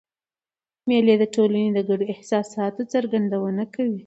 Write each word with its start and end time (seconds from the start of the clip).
مېلې 0.87 1.15
د 1.19 1.23
ټولني 1.35 1.65
د 1.73 1.77
ګډو 1.89 2.05
احساساتو 2.13 2.81
څرګندونه 2.93 3.63
کوي. 3.73 3.99